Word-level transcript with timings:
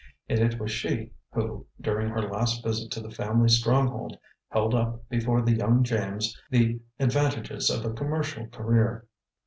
And 0.27 0.39
it 0.39 0.59
was 0.59 0.71
she 0.71 1.11
who, 1.31 1.67
during 1.79 2.09
her 2.09 2.23
last 2.23 2.63
visit 2.63 2.89
to 2.93 3.01
the 3.01 3.11
family 3.11 3.49
stronghold, 3.49 4.17
held 4.49 4.73
up 4.73 5.07
before 5.09 5.43
the 5.43 5.53
young 5.53 5.83
James 5.83 6.35
the 6.49 6.79
advantages 6.99 7.69
of 7.69 7.85
a 7.85 7.93
commercial 7.93 8.47
career. 8.47 9.05